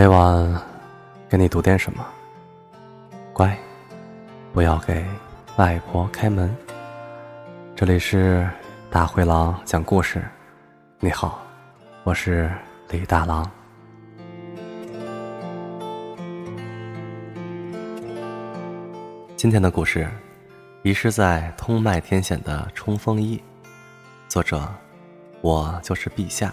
[0.00, 0.50] 每晚
[1.28, 2.02] 给你读点什么，
[3.34, 3.54] 乖，
[4.50, 5.04] 不要给
[5.58, 6.56] 外婆开门。
[7.76, 8.48] 这里是
[8.90, 10.24] 大灰狼讲故事，
[11.00, 11.42] 你好，
[12.02, 12.50] 我是
[12.88, 13.44] 李大狼。
[19.36, 20.08] 今天的故事，
[20.82, 23.38] 遗失在通麦天险的冲锋衣，
[24.28, 24.66] 作者，
[25.42, 26.50] 我就是陛下。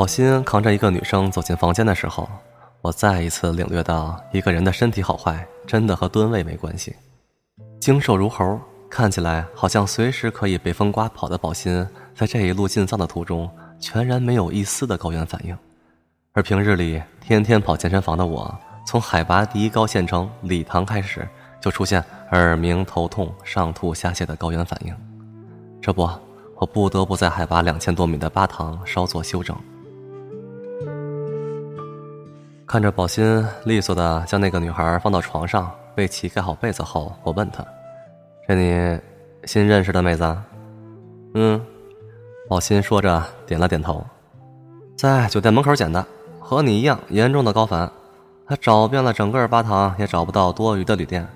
[0.00, 2.26] 宝鑫扛着一个女生走进房间的时候，
[2.80, 6.96] 我再一次领略到一个人的身体好坏真的和吨位没关系。
[7.82, 15.54] 精瘦如猴，看起来好像随时可以被风刮跑的宝鑫，在这一路进藏的途中，全然没有一丝的高原反应。
[16.32, 21.28] 而平日里天天跑健身房的我，从海拔第一高县城理塘开始，
[21.60, 24.96] 就出现耳鸣、头痛、上吐下泻的高原反应。
[25.78, 26.08] 这不，
[26.56, 29.54] 我不得不在海拔两千多米的巴塘稍作休整。
[32.70, 37.66] 看着宝鑫利索的将那个女孩放到床上，为其盖好被子后，我问他
[38.46, 39.00] ：“这你
[39.44, 40.38] 新认识的妹子
[41.34, 41.60] ？”“嗯。”
[42.48, 44.06] 宝鑫说着点了点头。
[44.96, 46.06] “在酒店门口捡的，
[46.38, 47.90] 和你一样严重的高反，
[48.46, 51.26] 他找遍了整个巴塘也找不到多余的旅店。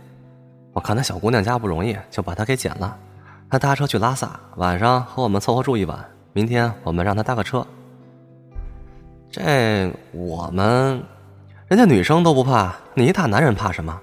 [0.72, 2.96] 我看那小姑娘家不容易，就把她给捡了。
[3.50, 5.98] 她搭车去拉萨，晚上和我们凑合住一晚，
[6.32, 7.66] 明天我们让她搭个车。
[9.32, 11.02] 这我们。”
[11.74, 14.00] 人家女生都不怕，你一大男人怕什么？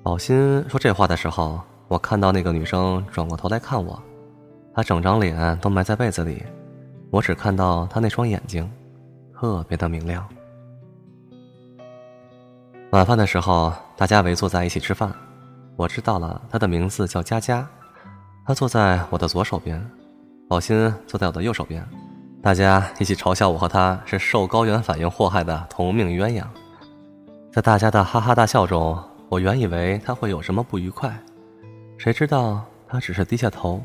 [0.00, 4.00] 宝鑫说这话的时候，我看到那个女生转过头来看我，
[4.72, 6.40] 她整张脸都埋在被子里，
[7.10, 8.70] 我只看到她那双眼睛，
[9.34, 10.24] 特别的明亮。
[12.92, 15.12] 晚饭的时候，大家围坐在一起吃饭，
[15.74, 17.68] 我知道了她的名字叫佳佳，
[18.46, 19.84] 她坐在我的左手边，
[20.48, 21.84] 宝鑫坐在我的右手边。
[22.44, 26.44] 大家一起嘲笑我和他是受高原反应祸害的同命鸳鸯，
[27.50, 31.10] 在大家的哈哈大笑中，我原以为他会有什么不愉快，
[31.96, 33.82] 谁知道他只是低下头，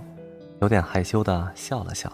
[0.60, 2.12] 有点害羞的笑了笑。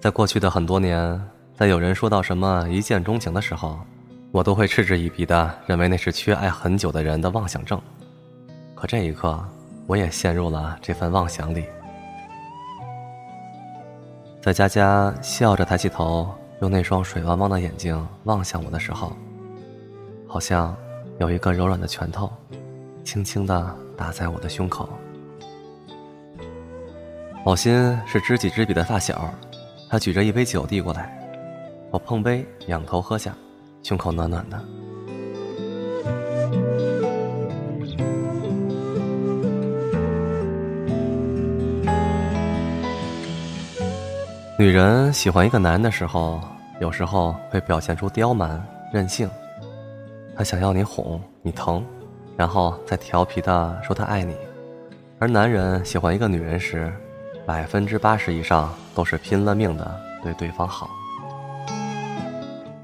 [0.00, 1.22] 在过去的很多年，
[1.54, 3.78] 在有人说到什么一见钟情的时候，
[4.30, 7.78] 我都会嗤之以鼻的认为那是缺爱很久的人的妄想症，
[8.74, 9.38] 可这一刻，
[9.86, 11.66] 我也陷入了这份妄想里。
[14.42, 16.28] 在佳佳笑着抬起头，
[16.60, 19.12] 用那双水汪汪的眼睛望向我的时候，
[20.26, 20.76] 好像
[21.20, 22.28] 有一个柔软的拳头，
[23.04, 24.88] 轻轻的打在我的胸口。
[27.46, 29.32] 某心是知己知彼的发小，
[29.88, 31.16] 他举着一杯酒递过来，
[31.92, 33.32] 我碰杯仰头喝下，
[33.84, 34.60] 胸口暖暖的。
[44.58, 46.38] 女人喜欢一个男的时候，
[46.78, 49.28] 有时候会表现出刁蛮任性。
[50.36, 51.82] 她想要你哄你疼，
[52.36, 54.36] 然后再调皮的说她爱你。
[55.18, 56.92] 而男人喜欢一个女人时，
[57.46, 60.90] 百分之八十以上都是拼了命的对对方好。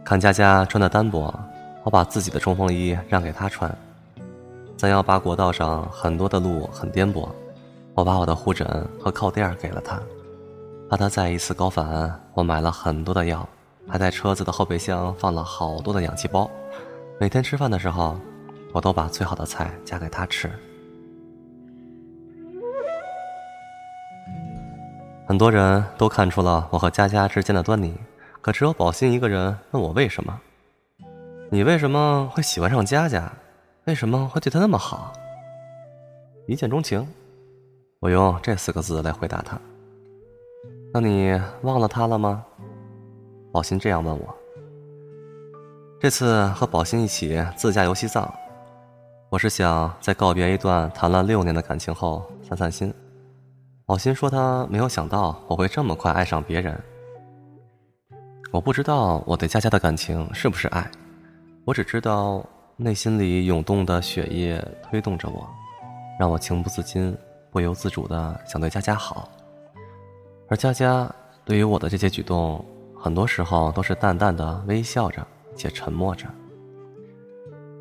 [0.03, 1.33] 看佳佳穿的单薄，
[1.84, 3.71] 我把自己的冲锋衣让给她穿。
[4.78, 7.28] 三幺八国道上很多的路很颠簸，
[7.95, 8.67] 我把我的护枕
[8.99, 10.01] 和靠垫给了她。
[10.88, 13.47] 怕他再一次高反，我买了很多的药，
[13.87, 16.50] 还在车子的后备箱放了好多的氧气包。
[17.21, 18.19] 每天吃饭的时候，
[18.72, 20.50] 我都把最好的菜夹给他吃。
[25.27, 27.94] 很多人都看出了我和佳佳之间的端倪，
[28.41, 30.41] 可只有宝鑫一个人问我为什么？
[31.51, 33.30] 你为什么会喜欢上佳佳？
[33.84, 35.13] 为什么会对她那么好？
[36.47, 37.07] 一见钟情，
[38.01, 39.60] 我用这四个字来回答他。
[40.91, 42.43] 那你忘了他了吗？
[43.53, 44.35] 宝鑫这样问我。
[46.01, 48.33] 这次和宝鑫一起自驾游西藏，
[49.29, 52.93] 我是想在告别一段谈了六年的感情后散散心。
[53.85, 56.79] 宝鑫说他没有想到我会这么快爱上别人。
[58.51, 60.91] 我不知道我对佳佳的感情是不是爱，
[61.67, 62.43] 我只知道
[62.77, 65.47] 内心里涌动的血液推动着我，
[66.19, 67.15] 让我情不自禁、
[67.51, 69.29] 不由自主的想对佳佳好。
[70.48, 71.10] 而佳佳
[71.45, 72.65] 对于我的这些举动，
[72.97, 76.27] 很多时候都是淡淡的微笑着，且沉默着。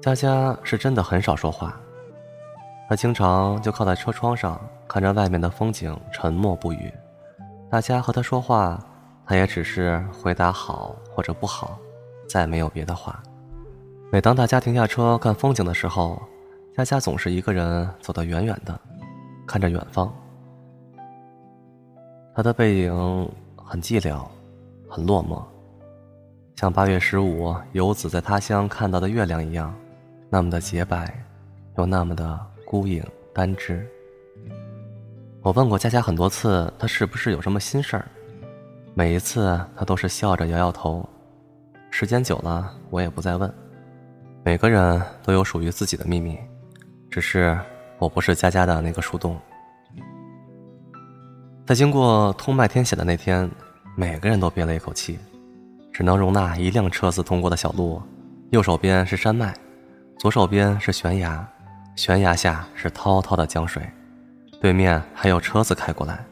[0.01, 1.79] 佳佳是真的很少说话，
[2.89, 6.93] 她经常就靠在车窗上看着外面的风景，沉默不语。
[7.69, 8.77] 大家和她说话，
[9.25, 11.77] 她也只是回答好或者不好，
[12.27, 13.21] 再没有别的话。
[14.11, 16.21] 每当大家停下车看风景的时候，
[16.75, 18.79] 佳佳总是一个人走得远远的，
[19.45, 20.13] 看着远方。
[22.37, 24.23] 他的背影很寂寥，
[24.87, 25.43] 很落寞，
[26.55, 29.73] 像八月十五游子在他乡看到的月亮一样，
[30.29, 31.11] 那么的洁白，
[31.79, 33.03] 又那么的孤影
[33.33, 33.83] 单只。
[35.41, 38.05] 我问过佳佳很多次，她是不是有什么心事儿？
[38.93, 41.03] 每一次她都是笑着摇摇头。
[41.89, 43.51] 时间久了，我也不再问。
[44.43, 46.37] 每个人都有属于自己的秘密，
[47.09, 47.59] 只是
[47.97, 49.35] 我不是佳佳的那个树洞。
[51.67, 53.51] 在经过通麦天险的那天，
[53.93, 55.19] 每个人都憋了一口气，
[55.91, 58.01] 只能容纳一辆车子通过的小路，
[58.51, 59.53] 右手边是山脉，
[60.17, 61.45] 左手边是悬崖，
[61.97, 63.83] 悬崖下是滔滔的江水，
[64.61, 66.25] 对面还有车子开过来，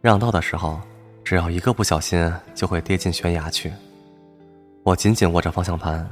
[0.00, 0.80] 让道的时候，
[1.22, 3.70] 只要一个不小心就会跌进悬崖去。
[4.82, 6.10] 我紧紧握着方向盘。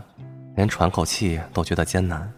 [0.57, 2.31] 连喘口气都觉得艰难，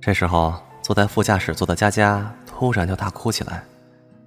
[0.00, 0.52] 这时候
[0.82, 3.62] 坐在副驾驶座的佳佳突然就大哭起来，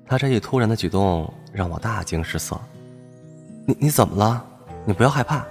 [0.07, 2.59] 他这一突然的举动让我大惊失色。
[3.65, 4.43] 你你怎么了？
[4.85, 5.45] 你不要害怕，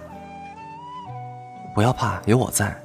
[1.74, 2.76] 不要怕，有我在。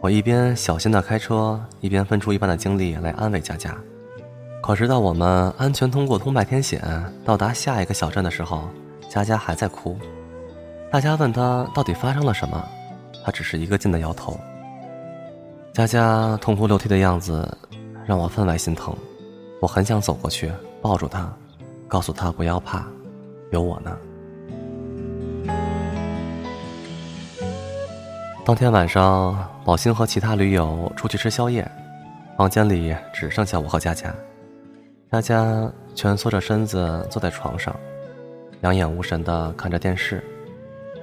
[0.00, 3.76] 我一边小心的开车，一边分出一半的精力来安慰佳佳。
[4.62, 6.82] 可直到我们安全通过通麦天险，
[7.24, 8.68] 到达下一个小镇的时候，
[9.08, 9.96] 佳佳还在哭。
[10.90, 12.62] 大家问她到底发生了什么。
[13.24, 14.38] 他只是一个劲的摇头。
[15.72, 17.58] 佳佳痛哭流涕的样子，
[18.06, 18.96] 让我分外心疼。
[19.60, 20.50] 我很想走过去
[20.80, 21.28] 抱住她，
[21.88, 22.86] 告诉她不要怕，
[23.50, 23.96] 有我呢。
[28.44, 31.68] 当天晚上，宝兴和其他驴友出去吃宵夜，
[32.36, 34.14] 房间里只剩下我和佳佳。
[35.10, 37.74] 佳佳蜷缩着身子坐在床上，
[38.60, 40.22] 两眼无神的看着电视，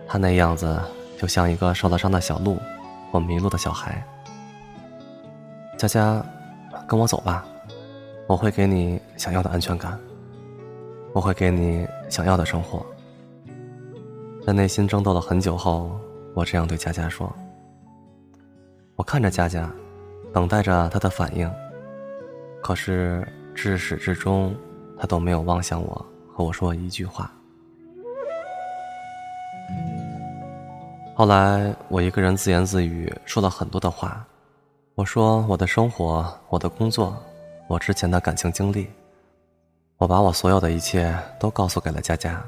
[0.07, 0.79] 他那样子。
[1.15, 2.57] 就像一个受了伤的小鹿，
[3.09, 4.05] 或迷路的小孩。
[5.77, 6.21] 佳佳，
[6.85, 7.45] 跟我走吧，
[8.27, 9.99] 我会给你想要的安全感，
[11.11, 12.85] 我会给你想要的生活。
[14.45, 15.91] 在内心争斗了很久后，
[16.33, 17.31] 我这样对佳佳说。
[18.95, 19.69] 我看着佳佳，
[20.33, 21.51] 等待着她的反应，
[22.61, 24.55] 可是至始至终，
[24.97, 27.31] 她都没有望向我，和我说一句话。
[31.15, 34.25] 后来，我一个人自言自语，说了很多的话。
[34.95, 37.15] 我说我的生活，我的工作，
[37.67, 38.87] 我之前的感情经历，
[39.97, 42.43] 我把我所有的一切都告诉给了佳佳。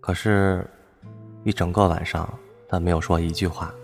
[0.00, 0.66] 可是，
[1.44, 2.32] 一整个晚上，
[2.68, 3.74] 他没有说一句话。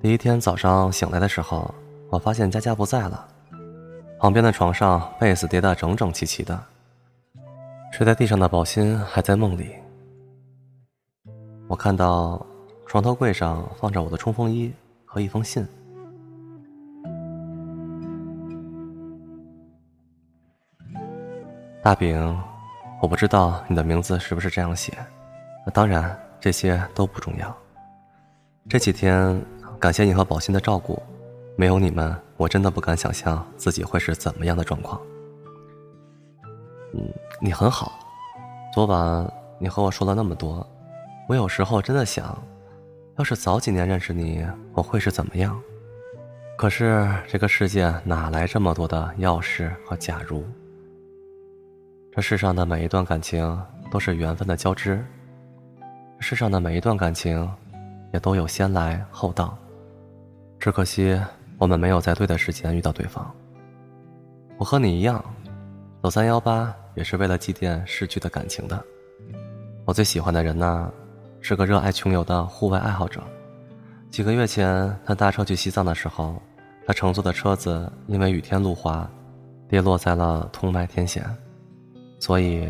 [0.00, 1.72] 第一天早上醒来的时候，
[2.10, 3.28] 我发现佳佳不在了，
[4.18, 6.60] 旁边的床上被子叠得整整齐齐的，
[7.92, 9.70] 睡在地上的宝鑫还在梦里。
[11.68, 12.44] 我看到
[12.86, 14.72] 床头柜上放着我的冲锋衣
[15.04, 15.66] 和一封信。
[21.84, 22.40] 大饼，
[23.02, 24.96] 我不知道你的名字是不是这样写，
[25.74, 27.54] 当然这些都不重要。
[28.70, 29.38] 这几天
[29.78, 31.02] 感谢你和宝鑫的照顾，
[31.56, 34.98] 没有你们，我真的不敢想象自己会是怎么样的状况。
[36.94, 37.06] 嗯，
[37.38, 37.92] 你很好，
[38.72, 40.66] 昨晚你和我说了那么多。
[41.28, 42.42] 我有时候真的想，
[43.18, 44.42] 要是早几年认识你，
[44.72, 45.60] 我会是怎么样？
[46.56, 50.42] 可是这个世界哪来这么多的要是和假如？
[52.14, 55.04] 这世上的每一段感情都是缘分的交织，
[56.20, 57.52] 世上的每一段感情
[58.12, 59.58] 也都有先来后到，
[60.60, 61.20] 只可惜
[61.58, 63.28] 我们没有在对的时间遇到对方。
[64.58, 65.24] 我和你一样，
[66.04, 68.80] 走三幺八也是为了祭奠逝去的感情的。
[69.84, 70.92] 我最喜欢的人呢？
[71.40, 73.20] 是个热爱穷游的户外爱好者。
[74.08, 76.40] 几个月前，他搭车去西藏的时候，
[76.86, 79.04] 他乘坐的车子因为雨天路滑，
[79.68, 81.24] 跌落在了通麦天险。
[82.24, 82.66] 所以，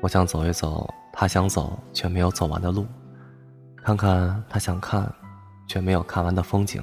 [0.00, 2.86] 我想走一走他想走却没有走完的路，
[3.74, 5.12] 看看他想看
[5.66, 6.80] 却没有看完的风景。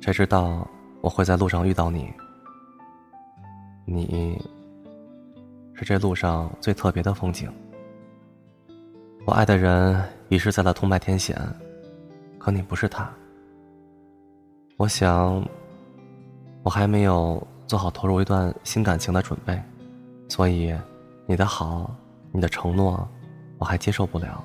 [0.00, 0.64] 谁知道
[1.00, 2.12] 我会在路上遇到你？
[3.84, 4.40] 你
[5.74, 7.50] 是这路上最特别的风景。
[9.26, 11.36] 我爱的人遗失在了通麦天险，
[12.38, 13.10] 可你不是他。
[14.76, 15.44] 我想，
[16.62, 19.62] 我还没有做好投入一段新感情的准备，
[20.28, 20.74] 所以
[21.26, 21.94] 你的好，
[22.32, 23.06] 你的承诺，
[23.58, 24.42] 我还接受不了。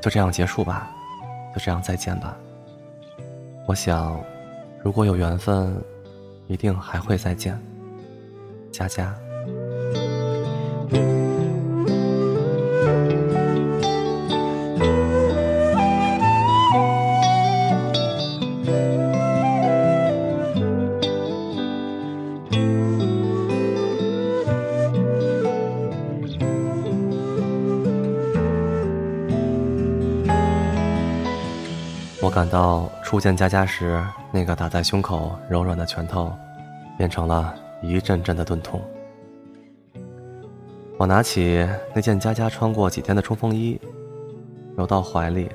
[0.00, 0.90] 就这样结束吧，
[1.54, 2.34] 就这样再见吧。
[3.68, 4.18] 我想，
[4.82, 5.76] 如果有缘分，
[6.46, 7.60] 一定还会再见。
[8.72, 9.14] 佳佳。
[32.30, 36.32] 我感到初见佳佳时，那个打在胸口柔软的拳头，
[36.96, 38.80] 变成了一阵阵的钝痛。
[40.96, 43.80] 我拿起那件佳佳穿过几天的冲锋衣，
[44.76, 45.50] 揉到怀里。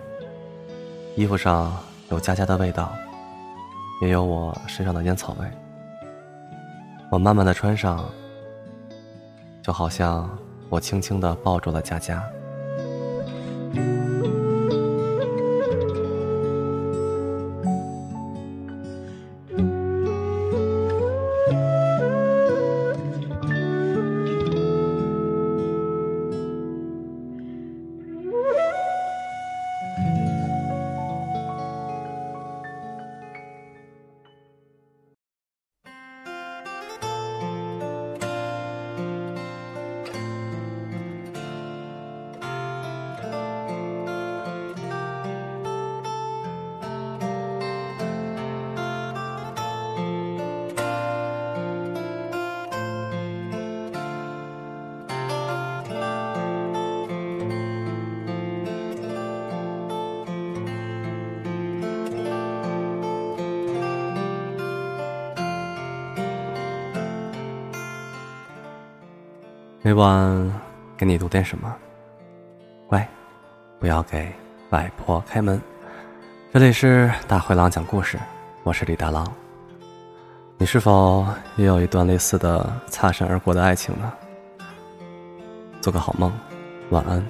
[1.15, 1.73] 衣服上
[2.09, 2.91] 有佳佳的味道，
[4.01, 5.47] 也有我身上的烟草味。
[7.09, 8.03] 我慢慢的穿上，
[9.61, 10.29] 就好像
[10.67, 12.21] 我轻轻的抱住了佳佳。
[69.85, 70.51] 每晚
[70.97, 71.71] 给你读点什么？
[72.87, 73.07] 乖，
[73.79, 74.33] 不要给
[74.71, 75.61] 外婆开门。
[76.51, 78.17] 这里是大灰狼讲故事，
[78.63, 79.31] 我是李大狼。
[80.57, 81.23] 你是否
[81.55, 84.11] 也有一段类似的擦身而过的爱情呢？
[85.81, 86.33] 做个好梦，
[86.89, 87.23] 晚安。